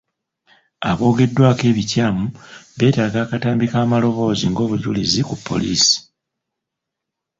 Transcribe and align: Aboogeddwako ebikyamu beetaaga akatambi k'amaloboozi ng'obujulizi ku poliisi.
Aboogeddwako 0.89 1.63
ebikyamu 1.71 2.25
beetaaga 2.77 3.17
akatambi 3.25 3.65
k'amaloboozi 3.71 4.45
ng'obujulizi 4.49 5.21
ku 5.27 5.35
poliisi. 5.47 5.97